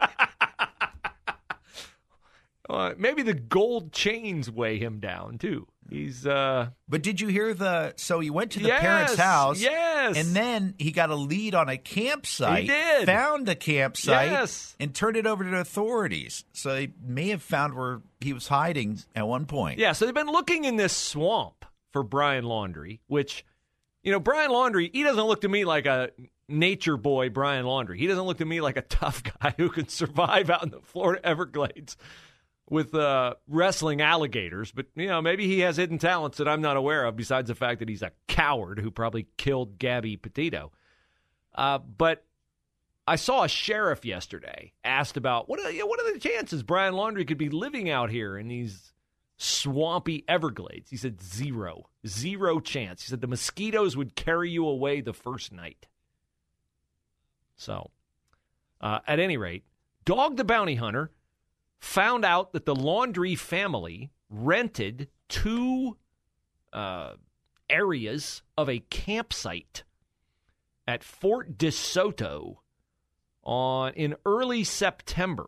Uh, 2.68 2.92
maybe 2.98 3.22
the 3.22 3.34
gold 3.34 3.92
chains 3.92 4.50
weigh 4.50 4.78
him 4.78 5.00
down 5.00 5.38
too. 5.38 5.66
He's 5.90 6.26
uh 6.26 6.68
But 6.86 7.02
did 7.02 7.18
you 7.18 7.28
hear 7.28 7.54
the? 7.54 7.94
So 7.96 8.20
he 8.20 8.28
went 8.28 8.50
to 8.52 8.58
the 8.60 8.66
Yes, 8.68 8.80
parents' 8.80 9.14
house. 9.16 9.58
yes. 9.58 10.18
And 10.18 10.36
then 10.36 10.74
he 10.78 10.92
got 10.92 11.08
a 11.08 11.14
lead 11.14 11.54
on 11.54 11.70
a 11.70 11.78
campsite. 11.78 12.62
He 12.64 12.66
did. 12.68 13.06
Found 13.06 13.46
the 13.46 13.54
campsite. 13.54 14.30
Yes. 14.30 14.76
And 14.78 14.94
turned 14.94 15.16
it 15.16 15.26
over 15.26 15.44
to 15.44 15.50
the 15.50 15.60
authorities. 15.60 16.44
So 16.52 16.74
they 16.74 16.90
may 17.02 17.28
have 17.28 17.42
found 17.42 17.72
where 17.74 18.02
he 18.20 18.34
was 18.34 18.48
hiding 18.48 18.98
at 19.16 19.26
one 19.26 19.46
point. 19.46 19.78
Yeah, 19.78 19.92
so 19.92 20.04
they've 20.04 20.14
been 20.14 20.26
looking 20.26 20.64
in 20.66 20.76
this 20.76 20.92
swamp 20.94 21.64
for 21.90 22.02
Brian 22.02 22.44
Laundrie, 22.44 22.98
which, 23.06 23.46
you 24.02 24.12
know, 24.12 24.20
Brian 24.20 24.50
Laundrie, 24.50 24.90
he 24.92 25.02
doesn't 25.02 25.24
look 25.24 25.40
to 25.40 25.48
me 25.48 25.64
like 25.64 25.86
a 25.86 26.10
nature 26.50 26.98
boy, 26.98 27.30
Brian 27.30 27.64
Laundrie. 27.64 27.96
He 27.96 28.06
doesn't 28.06 28.24
look 28.24 28.38
to 28.38 28.44
me 28.44 28.60
like 28.60 28.76
a 28.76 28.82
tough 28.90 29.22
guy 29.22 29.54
who 29.56 29.70
can 29.70 29.88
survive 29.88 30.50
out 30.50 30.62
in 30.64 30.68
the 30.70 30.80
Florida 30.82 31.24
Everglades 31.24 31.96
with 32.70 32.94
uh, 32.94 33.34
wrestling 33.46 34.00
alligators. 34.00 34.72
But, 34.72 34.86
you 34.94 35.06
know, 35.06 35.22
maybe 35.22 35.46
he 35.46 35.60
has 35.60 35.76
hidden 35.76 35.98
talents 35.98 36.38
that 36.38 36.48
I'm 36.48 36.60
not 36.60 36.76
aware 36.76 37.04
of, 37.04 37.16
besides 37.16 37.48
the 37.48 37.54
fact 37.54 37.80
that 37.80 37.88
he's 37.88 38.02
a 38.02 38.12
coward 38.26 38.78
who 38.78 38.90
probably 38.90 39.26
killed 39.36 39.78
Gabby 39.78 40.16
Petito. 40.16 40.72
Uh, 41.54 41.78
but 41.78 42.24
I 43.06 43.16
saw 43.16 43.42
a 43.42 43.48
sheriff 43.48 44.04
yesterday 44.04 44.72
asked 44.84 45.16
about 45.16 45.48
what 45.48 45.60
are, 45.60 45.70
you 45.70 45.80
know, 45.80 45.86
what 45.86 46.00
are 46.00 46.12
the 46.12 46.20
chances 46.20 46.62
Brian 46.62 46.94
Laundrie 46.94 47.26
could 47.26 47.38
be 47.38 47.48
living 47.48 47.90
out 47.90 48.10
here 48.10 48.36
in 48.36 48.48
these 48.48 48.92
swampy 49.38 50.24
Everglades. 50.28 50.90
He 50.90 50.96
said 50.96 51.22
zero, 51.22 51.88
zero 52.06 52.60
chance. 52.60 53.02
He 53.02 53.08
said 53.08 53.20
the 53.20 53.26
mosquitoes 53.26 53.96
would 53.96 54.14
carry 54.14 54.50
you 54.50 54.66
away 54.66 55.00
the 55.00 55.14
first 55.14 55.52
night. 55.52 55.86
So, 57.56 57.90
uh, 58.80 59.00
at 59.06 59.18
any 59.18 59.36
rate, 59.36 59.64
Dog 60.04 60.36
the 60.36 60.44
Bounty 60.44 60.76
Hunter 60.76 61.10
found 61.78 62.24
out 62.24 62.52
that 62.52 62.66
the 62.66 62.74
Laundrie 62.74 63.38
family 63.38 64.10
rented 64.30 65.08
two 65.28 65.96
uh, 66.72 67.12
areas 67.70 68.42
of 68.56 68.68
a 68.68 68.80
campsite 68.90 69.84
at 70.86 71.04
Fort 71.04 71.58
DeSoto 71.58 72.56
on 73.42 73.92
in 73.94 74.16
early 74.24 74.64
September. 74.64 75.46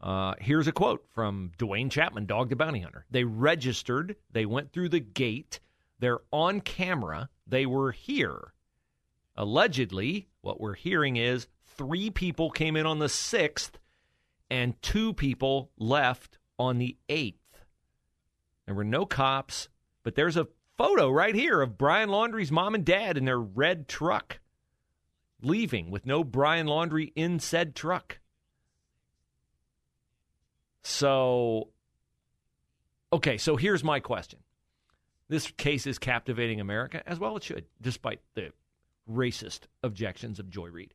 Uh, 0.00 0.34
here's 0.40 0.68
a 0.68 0.72
quote 0.72 1.04
from 1.12 1.52
Duane 1.58 1.90
Chapman, 1.90 2.26
Dog 2.26 2.50
the 2.50 2.56
Bounty 2.56 2.80
Hunter. 2.80 3.06
They 3.10 3.24
registered, 3.24 4.16
they 4.30 4.46
went 4.46 4.72
through 4.72 4.90
the 4.90 5.00
gate, 5.00 5.60
they're 5.98 6.20
on 6.30 6.60
camera, 6.60 7.28
they 7.46 7.66
were 7.66 7.92
here. 7.92 8.52
Allegedly, 9.36 10.28
what 10.42 10.60
we're 10.60 10.74
hearing 10.74 11.16
is 11.16 11.48
three 11.66 12.10
people 12.10 12.50
came 12.50 12.76
in 12.76 12.86
on 12.86 12.98
the 12.98 13.06
6th 13.06 13.72
and 14.50 14.80
two 14.82 15.12
people 15.12 15.70
left 15.78 16.38
on 16.58 16.78
the 16.78 16.96
8th. 17.08 17.34
There 18.66 18.74
were 18.74 18.84
no 18.84 19.06
cops, 19.06 19.68
but 20.02 20.14
there's 20.14 20.36
a 20.36 20.48
photo 20.76 21.10
right 21.10 21.34
here 21.34 21.60
of 21.62 21.78
Brian 21.78 22.08
Laundrie's 22.08 22.52
mom 22.52 22.74
and 22.74 22.84
dad 22.84 23.16
in 23.16 23.24
their 23.24 23.40
red 23.40 23.88
truck 23.88 24.40
leaving 25.42 25.90
with 25.90 26.06
no 26.06 26.24
Brian 26.24 26.66
Laundrie 26.66 27.12
in 27.14 27.38
said 27.38 27.74
truck. 27.74 28.18
So, 30.82 31.70
okay, 33.12 33.38
so 33.38 33.56
here's 33.56 33.84
my 33.84 34.00
question. 34.00 34.40
This 35.28 35.50
case 35.50 35.86
is 35.86 35.98
captivating 35.98 36.60
America, 36.60 37.02
as 37.06 37.18
well 37.18 37.36
it 37.36 37.42
should, 37.42 37.66
despite 37.80 38.20
the 38.34 38.52
racist 39.10 39.62
objections 39.82 40.38
of 40.38 40.48
Joy 40.48 40.68
Reid. 40.68 40.94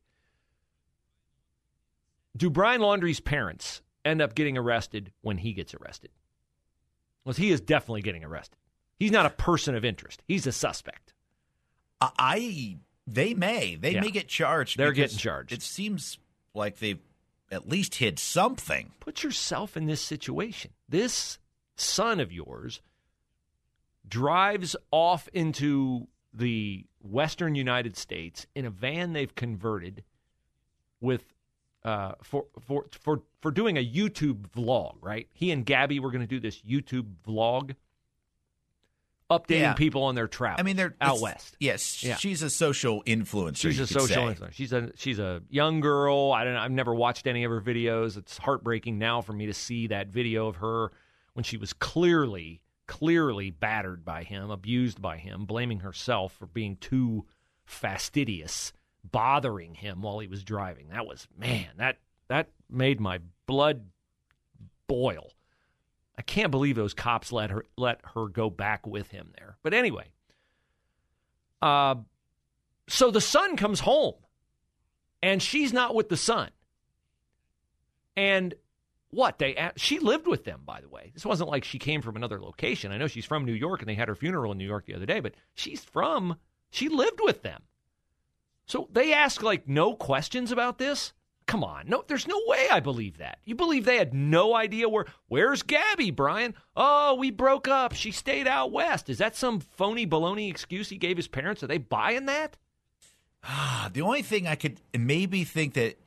Do 2.36 2.50
Brian 2.50 2.80
Laundrie's 2.80 3.20
parents 3.20 3.82
end 4.04 4.20
up 4.22 4.34
getting 4.34 4.56
arrested 4.56 5.12
when 5.20 5.38
he 5.38 5.52
gets 5.52 5.74
arrested? 5.74 6.10
Well, 7.24 7.34
he 7.34 7.50
is 7.50 7.60
definitely 7.60 8.02
getting 8.02 8.24
arrested. 8.24 8.58
He's 8.98 9.10
not 9.12 9.26
a 9.26 9.30
person 9.30 9.74
of 9.74 9.84
interest. 9.84 10.22
He's 10.26 10.46
a 10.46 10.52
suspect. 10.52 11.12
I, 12.00 12.78
they 13.06 13.32
may 13.34 13.76
they 13.76 13.92
Yeah. 13.92 14.00
may 14.00 14.10
get 14.10 14.26
charged. 14.28 14.76
They're 14.76 14.92
getting 14.92 15.18
charged. 15.18 15.52
It 15.52 15.62
seems 15.62 16.18
like 16.54 16.78
they've 16.78 17.00
at 17.50 17.68
least 17.68 17.96
hid 17.96 18.18
something. 18.18 18.92
Put 18.98 19.22
yourself 19.22 19.76
in 19.76 19.86
this 19.86 20.00
situation. 20.00 20.72
This 20.88 21.38
son 21.76 22.18
of 22.18 22.32
yours 22.32 22.80
drives 24.08 24.74
off 24.90 25.28
into 25.32 26.08
the 26.32 26.86
western 27.00 27.54
United 27.54 27.96
States 27.96 28.46
in 28.54 28.64
a 28.64 28.70
van 28.70 29.12
they've 29.12 29.34
converted 29.34 30.02
with 31.00 31.34
uh, 31.84 32.12
for 32.22 32.46
for 32.60 32.86
for 32.92 33.22
for 33.40 33.50
doing 33.50 33.76
a 33.76 33.84
YouTube 33.84 34.48
vlog, 34.50 34.96
right? 35.00 35.28
He 35.32 35.50
and 35.50 35.64
Gabby 35.66 35.98
were 36.00 36.10
going 36.10 36.20
to 36.20 36.26
do 36.26 36.38
this 36.40 36.60
YouTube 36.62 37.06
vlog, 37.26 37.74
updating 39.30 39.60
Yeah. 39.60 39.72
people 39.74 40.04
on 40.04 40.14
their 40.14 40.28
travel. 40.28 40.60
I 40.60 40.62
mean, 40.62 40.76
they're 40.76 40.94
out 41.00 41.20
west. 41.20 41.56
Yes, 41.58 42.02
Yeah. 42.04 42.16
she's 42.16 42.42
a 42.42 42.50
social 42.50 43.02
influencer. 43.04 43.56
She's 43.56 43.80
a 43.80 43.86
social 43.86 44.24
influencer. 44.26 44.52
She's 44.52 44.72
a 44.72 44.92
she's 44.96 45.18
a 45.18 45.42
young 45.48 45.80
girl. 45.80 46.32
I 46.32 46.44
don't. 46.44 46.56
I've 46.56 46.70
never 46.70 46.94
watched 46.94 47.26
any 47.26 47.44
of 47.44 47.50
her 47.50 47.60
videos. 47.60 48.16
It's 48.16 48.38
heartbreaking 48.38 48.98
now 48.98 49.20
for 49.20 49.32
me 49.32 49.46
to 49.46 49.54
see 49.54 49.86
that 49.88 50.08
video 50.08 50.46
of 50.48 50.56
her 50.56 50.92
when 51.34 51.44
she 51.44 51.56
was 51.56 51.72
clearly 51.72 52.60
clearly 52.88 53.50
battered 53.50 54.04
by 54.04 54.22
him, 54.22 54.50
abused 54.50 55.00
by 55.00 55.16
him, 55.16 55.46
blaming 55.46 55.80
herself 55.80 56.32
for 56.34 56.46
being 56.46 56.76
too 56.76 57.24
fastidious, 57.64 58.72
bothering 59.10 59.74
him 59.74 60.02
while 60.02 60.18
he 60.18 60.28
was 60.28 60.44
driving. 60.44 60.88
That 60.90 61.06
was 61.06 61.26
man. 61.36 61.68
That 61.78 61.98
that 62.28 62.48
made 62.70 63.00
my 63.00 63.20
blood 63.46 63.84
boil. 64.86 65.32
I 66.16 66.22
can't 66.22 66.50
believe 66.50 66.76
those 66.76 66.94
cops 66.94 67.32
let 67.32 67.50
her 67.50 67.64
let 67.76 68.00
her 68.14 68.28
go 68.28 68.50
back 68.50 68.86
with 68.86 69.08
him 69.08 69.32
there. 69.36 69.56
But 69.62 69.74
anyway, 69.74 70.10
uh, 71.60 71.96
so 72.88 73.10
the 73.10 73.20
son 73.20 73.56
comes 73.56 73.80
home, 73.80 74.14
and 75.22 75.42
she's 75.42 75.72
not 75.72 75.94
with 75.94 76.08
the 76.08 76.16
son. 76.16 76.50
And 78.16 78.54
what 79.12 79.38
they 79.38 79.70
she 79.76 79.98
lived 79.98 80.26
with 80.26 80.44
them 80.44 80.62
by 80.64 80.80
the 80.80 80.88
way 80.88 81.10
this 81.12 81.26
wasn't 81.26 81.48
like 81.48 81.64
she 81.64 81.78
came 81.78 82.00
from 82.00 82.16
another 82.16 82.40
location 82.40 82.90
i 82.90 82.96
know 82.96 83.06
she's 83.06 83.26
from 83.26 83.44
new 83.44 83.52
york 83.52 83.80
and 83.80 83.88
they 83.88 83.94
had 83.94 84.08
her 84.08 84.14
funeral 84.14 84.52
in 84.52 84.56
new 84.56 84.66
york 84.66 84.86
the 84.86 84.94
other 84.94 85.04
day 85.04 85.20
but 85.20 85.34
she's 85.54 85.84
from 85.84 86.34
she 86.70 86.88
lived 86.88 87.20
with 87.22 87.42
them 87.42 87.62
so 88.66 88.88
they 88.92 89.12
ask 89.12 89.42
like 89.42 89.68
no 89.68 89.94
questions 89.94 90.52
about 90.52 90.78
this 90.78 91.12
come 91.46 91.64
on 91.64 91.84
no 91.88 92.04
there's 92.06 92.28
no 92.28 92.40
way 92.46 92.68
i 92.70 92.78
believe 92.78 93.18
that 93.18 93.38
you 93.44 93.54
believe 93.54 93.84
they 93.84 93.96
had 93.96 94.14
no 94.14 94.54
idea 94.54 94.88
where 94.88 95.06
where's 95.28 95.62
gabby 95.62 96.10
brian 96.10 96.54
oh 96.76 97.14
we 97.14 97.30
broke 97.30 97.66
up 97.66 97.92
she 97.92 98.12
stayed 98.12 98.46
out 98.46 98.70
west 98.70 99.10
is 99.10 99.18
that 99.18 99.34
some 99.34 99.58
phony 99.58 100.06
baloney 100.06 100.48
excuse 100.48 100.88
he 100.88 100.96
gave 100.96 101.16
his 101.16 101.28
parents 101.28 101.62
are 101.62 101.66
they 101.66 101.78
buying 101.78 102.26
that 102.26 102.56
ah 103.44 103.90
the 103.92 104.02
only 104.02 104.22
thing 104.22 104.46
i 104.46 104.54
could 104.54 104.80
maybe 104.96 105.42
think 105.42 105.74
that 105.74 105.98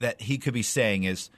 that 0.00 0.20
he 0.20 0.38
could 0.38 0.54
be 0.54 0.62
saying 0.62 1.04
is 1.04 1.30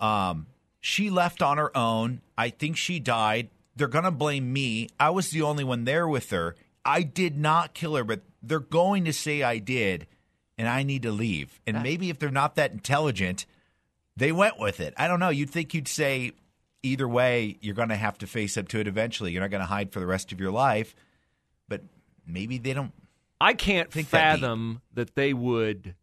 um, 0.00 0.46
she 0.80 1.10
left 1.10 1.42
on 1.42 1.58
her 1.58 1.76
own. 1.76 2.20
I 2.36 2.50
think 2.50 2.76
she 2.76 2.98
died. 2.98 3.48
They're 3.76 3.88
going 3.88 4.04
to 4.04 4.10
blame 4.10 4.52
me. 4.52 4.88
I 4.98 5.10
was 5.10 5.30
the 5.30 5.42
only 5.42 5.64
one 5.64 5.84
there 5.84 6.08
with 6.08 6.30
her. 6.30 6.56
I 6.88 7.02
did 7.02 7.36
not 7.36 7.74
kill 7.74 7.96
her, 7.96 8.04
but 8.04 8.22
they're 8.42 8.60
going 8.60 9.04
to 9.04 9.12
say 9.12 9.42
I 9.42 9.58
did, 9.58 10.06
and 10.56 10.66
I 10.66 10.82
need 10.84 11.02
to 11.02 11.12
leave. 11.12 11.60
And 11.66 11.82
maybe 11.82 12.08
if 12.08 12.18
they're 12.18 12.30
not 12.30 12.54
that 12.54 12.72
intelligent, 12.72 13.44
they 14.16 14.32
went 14.32 14.58
with 14.58 14.80
it. 14.80 14.94
I 14.96 15.06
don't 15.06 15.20
know. 15.20 15.28
You'd 15.28 15.50
think 15.50 15.74
you'd 15.74 15.86
say 15.86 16.32
either 16.82 17.06
way, 17.06 17.58
you're 17.60 17.74
going 17.74 17.90
to 17.90 17.96
have 17.96 18.16
to 18.18 18.26
face 18.26 18.56
up 18.56 18.68
to 18.68 18.80
it 18.80 18.86
eventually. 18.88 19.32
You're 19.32 19.42
not 19.42 19.50
going 19.50 19.60
to 19.60 19.66
hide 19.66 19.92
for 19.92 20.00
the 20.00 20.06
rest 20.06 20.32
of 20.32 20.40
your 20.40 20.50
life. 20.50 20.94
But 21.68 21.82
maybe 22.26 22.56
they 22.56 22.72
don't. 22.72 22.92
I 23.38 23.52
can't 23.52 23.92
fathom 23.92 24.80
that 24.94 25.14
they 25.14 25.34
would 25.34 25.94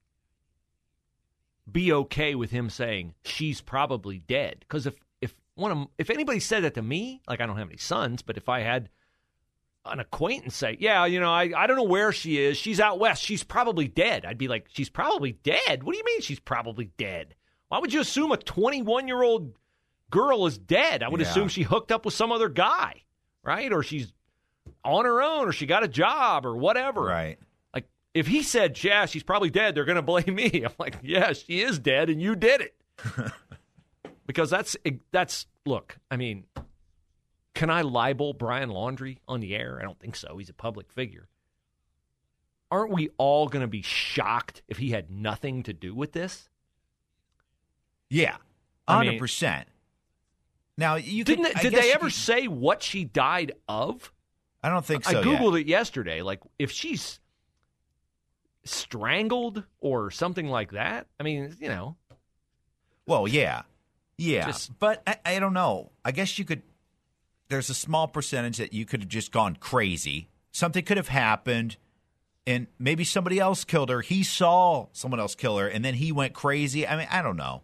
be 1.70 1.92
okay 1.92 2.36
with 2.36 2.52
him 2.52 2.70
saying 2.70 3.16
she's 3.24 3.60
probably 3.60 4.20
dead 4.20 4.58
because 4.60 4.86
if 4.86 4.96
if 5.20 5.34
one 5.56 5.72
of 5.72 5.88
if 5.98 6.12
anybody 6.12 6.40
said 6.40 6.64
that 6.64 6.76
to 6.76 6.82
me 6.82 7.22
like 7.28 7.42
i 7.42 7.46
don't 7.48 7.58
have 7.58 7.68
any 7.68 7.78
sons 7.78 8.22
but 8.22 8.38
if 8.38 8.48
i 8.48 8.60
had 8.60 8.88
an 9.86 10.00
acquaintance 10.00 10.56
say 10.56 10.78
yeah 10.80 11.06
you 11.06 11.20
know 11.20 11.32
i, 11.32 11.52
I 11.56 11.68
don't 11.68 11.78
know 11.78 11.84
where 11.84 12.12
she 12.12 12.38
is 12.38 12.58
she's 12.58 12.80
out 12.80 13.00
west 13.00 13.24
she's 13.24 13.44
probably 13.44 13.88
dead 13.88 14.26
i'd 14.26 14.38
be 14.38 14.48
like 14.48 14.68
she's 14.70 14.90
probably 14.90 15.34
dead 15.44 15.84
what 15.84 15.94
do 15.94 15.98
you 15.98 16.04
mean 16.06 16.22
she's 16.22 16.40
probably 16.40 16.92
dead 16.98 17.36
why 17.70 17.80
would 17.80 17.94
you 17.94 18.02
assume 18.02 18.32
a 18.32 18.38
21 18.38 19.08
year 19.08 19.22
old 19.22 19.54
girl 20.10 20.46
is 20.46 20.58
dead 20.58 21.04
i 21.04 21.10
would 21.10 21.22
yeah. 21.22 21.28
assume 21.28 21.48
she 21.48 21.64
hooked 21.64 21.92
up 21.92 22.06
with 22.06 22.14
some 22.14 22.32
other 22.32 22.50
guy 22.50 23.02
right 23.44 23.72
or 23.72 23.84
she's 23.84 24.14
on 24.84 25.06
her 25.06 25.22
own 25.22 25.48
or 25.48 25.52
she 25.52 25.66
got 25.66 25.84
a 25.84 25.88
job 25.88 26.46
or 26.46 26.56
whatever 26.56 27.02
right 27.02 27.38
like 27.74 27.88
if 28.16 28.28
he 28.28 28.42
said, 28.44 28.82
"Yeah, 28.82 29.06
she's 29.08 29.24
probably 29.24 29.50
dead," 29.50 29.76
they're 29.76 29.84
going 29.84 29.98
to 29.98 30.02
blame 30.02 30.34
me. 30.34 30.64
I'm 30.66 30.72
like, 30.80 30.96
"Yeah, 31.04 31.34
she 31.34 31.62
is 31.62 31.78
dead, 31.78 32.10
and 32.10 32.22
you 32.22 32.36
did 32.36 32.62
it." 32.62 32.74
because 34.26 34.50
that's 34.50 34.76
that's 35.12 35.46
look. 35.66 35.98
I 36.10 36.18
mean, 36.18 36.46
can 37.56 37.72
I 37.72 37.82
libel 37.82 38.34
Brian 38.34 38.70
Laundrie 38.70 39.18
on 39.28 39.40
the 39.40 39.56
air? 39.56 39.80
I 39.80 39.84
don't 39.84 40.00
think 40.00 40.16
so. 40.16 40.38
He's 40.38 40.50
a 40.50 40.54
public 40.54 40.92
figure. 40.92 41.28
Aren't 42.70 42.92
we 42.92 43.10
all 43.18 43.48
going 43.48 43.62
to 43.62 43.68
be 43.68 43.82
shocked 43.82 44.62
if 44.68 44.78
he 44.78 44.92
had 44.92 45.10
nothing 45.10 45.64
to 45.64 45.74
do 45.74 45.96
with 45.96 46.12
this? 46.12 46.50
Yeah, 48.10 48.36
hundred 48.88 49.18
percent. 49.18 49.68
Now 50.78 50.96
you 50.96 51.24
didn't. 51.24 51.56
Did 51.62 51.74
they 51.74 51.92
ever 51.92 52.06
could, 52.06 52.14
say 52.14 52.48
what 52.48 52.84
she 52.84 53.04
died 53.04 53.54
of? 53.68 54.12
I 54.62 54.70
don't 54.70 54.86
think 54.86 55.06
so. 55.06 55.20
I 55.20 55.24
googled 55.24 55.54
yet. 55.54 55.62
it 55.62 55.68
yesterday. 55.68 56.22
Like 56.22 56.42
if 56.60 56.72
she's 56.72 57.20
strangled 58.66 59.64
or 59.80 60.12
something 60.12 60.48
like 60.48 60.72
that. 60.72 61.08
I 61.20 61.24
mean, 61.24 61.56
you 61.60 61.70
know. 61.70 61.96
Well, 63.08 63.28
yeah, 63.28 63.62
yeah, 64.18 64.48
just, 64.48 64.78
but 64.80 65.04
I, 65.06 65.18
I 65.26 65.40
don't 65.40 65.54
know. 65.54 65.92
I 66.04 66.12
guess 66.12 66.38
you 66.38 66.46
could. 66.46 66.64
There's 67.50 67.70
a 67.70 67.74
small 67.76 68.08
percentage 68.08 68.58
that 68.58 68.74
you 68.74 68.86
could 68.86 69.02
have 69.02 69.10
just 69.10 69.32
gone 69.32 69.56
crazy. 69.56 70.30
Something 70.52 70.84
could 70.84 70.98
have 70.98 71.10
happened, 71.10 71.78
and 72.48 72.68
maybe 72.80 73.04
somebody 73.04 73.40
else 73.40 73.64
killed 73.64 73.90
her. 73.90 74.02
He 74.02 74.24
saw 74.24 74.88
someone 74.94 75.20
else 75.20 75.36
kill 75.36 75.58
her, 75.58 75.68
and 75.68 75.84
then 75.84 75.94
he 75.94 76.12
went 76.12 76.34
crazy. 76.34 76.88
I 76.88 76.98
mean, 76.98 77.08
I 77.12 77.22
don't 77.22 77.38
know, 77.38 77.62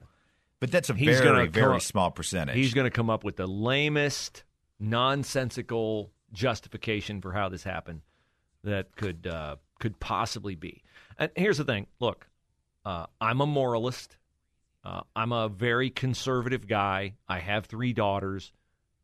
but 0.60 0.72
that's 0.72 0.90
a 0.90 0.94
he's 0.94 1.20
very, 1.20 1.48
very 1.48 1.76
up, 1.76 1.82
small 1.82 2.12
percentage. 2.12 2.56
He's 2.56 2.74
going 2.74 2.86
to 2.86 2.92
come 2.92 3.10
up 3.10 3.24
with 3.24 3.38
the 3.38 3.48
lamest, 3.48 4.44
nonsensical 4.80 6.12
justification 6.34 7.22
for 7.22 7.32
how 7.32 7.50
this 7.50 7.64
happened 7.64 8.02
that 8.64 8.96
could 8.96 9.28
uh, 9.28 9.56
could 9.80 10.00
possibly 10.00 10.56
be. 10.56 10.84
And 11.18 11.32
here's 11.36 11.58
the 11.58 11.66
thing 11.66 11.88
look, 12.00 12.28
uh, 12.86 13.08
I'm 13.20 13.42
a 13.42 13.48
moralist. 13.48 14.18
Uh, 14.84 15.02
I'm 15.16 15.32
a 15.32 15.48
very 15.48 15.92
conservative 15.92 16.68
guy. 16.68 17.14
I 17.28 17.40
have 17.40 17.68
three 17.68 17.94
daughters. 17.94 18.52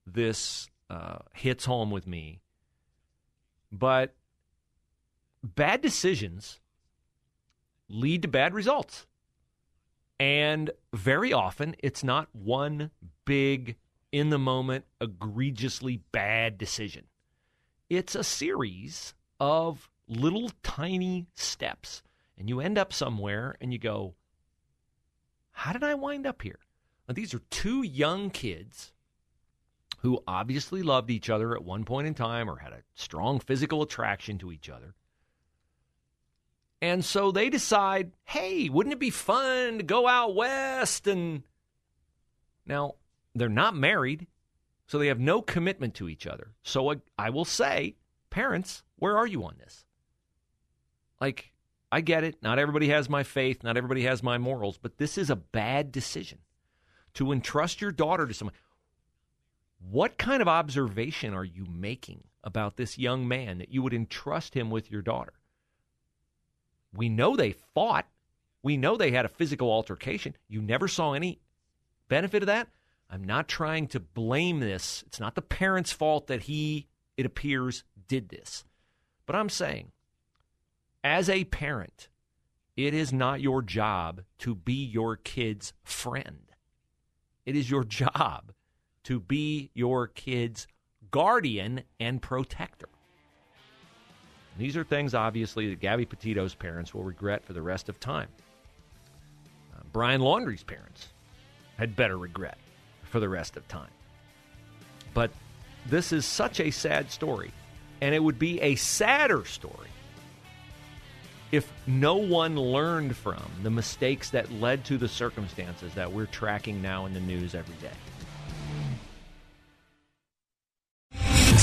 This 0.10 0.70
uh, 0.90 1.20
hits 1.34 1.66
home 1.66 1.92
with 1.92 2.08
me. 2.08 2.40
But 3.72 4.16
bad 5.44 5.82
decisions 5.82 6.62
lead 7.90 8.22
to 8.22 8.28
bad 8.30 8.54
results. 8.54 9.06
And 10.20 10.72
very 10.94 11.32
often, 11.34 11.76
it's 11.80 12.04
not 12.04 12.30
one 12.34 12.90
big, 13.26 13.76
in 14.12 14.30
the 14.30 14.40
moment, 14.40 14.86
egregiously 15.00 16.02
bad 16.12 16.58
decision. 16.58 17.06
It's 17.90 18.16
a 18.16 18.24
series 18.24 19.14
of 19.40 19.90
little 20.08 20.52
tiny 20.64 21.28
steps. 21.36 22.02
And 22.38 22.50
you 22.50 22.62
end 22.62 22.78
up 22.78 22.94
somewhere 22.94 23.58
and 23.60 23.74
you 23.74 23.80
go, 23.80 24.16
How 25.52 25.74
did 25.74 25.84
I 25.84 25.96
wind 25.96 26.26
up 26.26 26.42
here? 26.42 26.60
These 27.10 27.34
are 27.34 27.42
two 27.50 27.84
young 27.84 28.30
kids 28.30 28.94
who 29.98 30.24
obviously 30.28 30.84
loved 30.84 31.10
each 31.10 31.30
other 31.30 31.56
at 31.56 31.64
one 31.64 31.84
point 31.84 32.08
in 32.08 32.14
time 32.14 32.50
or 32.50 32.58
had 32.58 32.74
a 32.74 32.84
strong 32.94 33.40
physical 33.40 33.82
attraction 33.82 34.38
to 34.38 34.52
each 34.52 34.70
other. 34.70 34.94
And 36.82 37.04
so 37.04 37.32
they 37.32 37.50
decide, 37.50 38.12
hey, 38.24 38.70
wouldn't 38.70 38.94
it 38.94 39.00
be 39.00 39.10
fun 39.10 39.80
to 39.80 39.84
go 39.84 40.08
out 40.08 40.36
west? 40.36 41.08
And 41.08 41.42
now 42.66 42.96
they're 43.34 43.50
not 43.50 43.76
married, 43.76 44.28
so 44.86 45.00
they 45.00 45.08
have 45.08 45.20
no 45.20 45.42
commitment 45.42 45.96
to 45.96 46.08
each 46.08 46.28
other. 46.28 46.54
So 46.62 46.94
I 47.18 47.32
will 47.32 47.46
say, 47.46 47.96
parents, 48.30 48.84
where 48.98 49.18
are 49.18 49.26
you 49.26 49.44
on 49.44 49.56
this? 49.58 49.86
Like, 51.20 51.52
I 51.92 52.02
get 52.02 52.24
it. 52.24 52.44
Not 52.44 52.60
everybody 52.60 52.90
has 52.90 53.10
my 53.10 53.24
faith. 53.24 53.64
Not 53.64 53.78
everybody 53.78 54.04
has 54.04 54.22
my 54.22 54.38
morals. 54.38 54.78
But 54.78 55.00
this 55.00 55.18
is 55.18 55.32
a 55.32 55.36
bad 55.36 55.92
decision 55.92 56.40
to 57.16 57.32
entrust 57.32 57.82
your 57.82 57.92
daughter 57.92 58.28
to 58.28 58.34
someone. 58.34 58.54
What 59.80 60.18
kind 60.18 60.42
of 60.42 60.48
observation 60.48 61.34
are 61.34 61.44
you 61.44 61.66
making 61.66 62.24
about 62.44 62.78
this 62.78 62.98
young 62.98 63.28
man 63.28 63.60
that 63.60 63.72
you 63.72 63.82
would 63.82 63.94
entrust 63.94 64.54
him 64.54 64.70
with 64.70 64.92
your 64.92 65.02
daughter? 65.02 65.34
We 66.94 67.10
know 67.10 67.36
they 67.36 67.52
fought. 67.52 68.08
We 68.64 68.78
know 68.78 68.98
they 68.98 69.12
had 69.12 69.26
a 69.26 69.30
physical 69.30 69.72
altercation. 69.72 70.36
You 70.48 70.62
never 70.62 70.88
saw 70.88 71.14
any 71.14 71.40
benefit 72.10 72.44
of 72.44 72.48
that. 72.48 72.70
I'm 73.10 73.24
not 73.24 73.48
trying 73.48 73.88
to 73.90 74.00
blame 74.00 74.60
this. 74.60 75.04
It's 75.08 75.20
not 75.20 75.36
the 75.36 75.42
parent's 75.42 75.92
fault 75.92 76.28
that 76.28 76.44
he, 76.44 76.88
it 77.16 77.26
appears, 77.26 77.84
did 78.08 78.30
this. 78.30 78.66
But 79.26 79.36
I'm 79.36 79.50
saying 79.50 79.92
as 81.04 81.30
a 81.30 81.46
parent, 81.46 82.10
it 82.76 82.94
is 82.94 83.14
not 83.14 83.42
your 83.42 83.62
job 83.62 84.24
to 84.40 84.56
be 84.56 84.74
your 84.74 85.16
kid's 85.16 85.74
friend. 85.84 86.52
It 87.46 87.56
is 87.56 87.70
your 87.70 87.84
job 87.86 88.52
to 89.08 89.22
be 89.22 89.70
your 89.74 90.08
kid's 90.08 90.68
guardian 91.12 91.82
and 91.98 92.22
protector. 92.22 92.90
These 94.58 94.76
are 94.76 94.84
things, 94.84 95.14
obviously, 95.14 95.70
that 95.70 95.80
Gabby 95.80 96.06
Petito's 96.06 96.54
parents 96.54 96.94
will 96.94 97.06
regret 97.06 97.46
for 97.46 97.54
the 97.54 97.62
rest 97.62 97.88
of 97.88 98.02
time. 98.02 98.28
Uh, 99.74 99.80
Brian 99.94 100.20
Laundrie's 100.20 100.64
parents 100.64 101.08
had 101.78 101.96
better 101.96 102.18
regret 102.18 102.58
for 103.04 103.22
the 103.22 103.30
rest 103.30 103.56
of 103.56 103.66
time. 103.70 103.88
But 105.14 105.32
this 105.86 106.12
is 106.12 106.26
such 106.26 106.60
a 106.60 106.70
sad 106.70 107.10
story, 107.10 107.54
and 108.02 108.14
it 108.14 108.22
would 108.22 108.38
be 108.38 108.60
a 108.60 108.76
sadder 108.76 109.46
story 109.46 109.88
if 111.54 111.72
no 111.88 112.18
one 112.18 112.60
learned 112.60 113.16
from 113.16 113.50
the 113.64 113.72
mistakes 113.72 114.32
that 114.32 114.52
led 114.52 114.84
to 114.84 114.98
the 114.98 115.08
circumstances 115.08 115.94
that 115.94 116.12
we're 116.12 116.26
tracking 116.26 116.82
now 116.82 117.06
in 117.06 117.14
the 117.14 117.22
news 117.22 117.56
every 117.56 117.76
day. 117.76 117.96